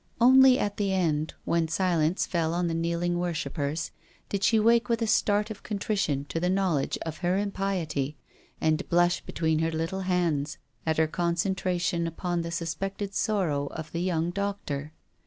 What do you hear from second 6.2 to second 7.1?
to the knowledge